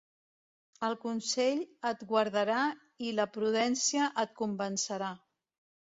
[0.87, 2.63] El consell et guardarà
[3.09, 5.13] i la prudència et convencerà.